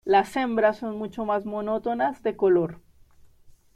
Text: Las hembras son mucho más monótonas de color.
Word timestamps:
Las 0.03 0.35
hembras 0.35 0.77
son 0.79 0.97
mucho 0.97 1.25
más 1.25 1.45
monótonas 1.45 2.23
de 2.23 2.35
color. 2.35 2.81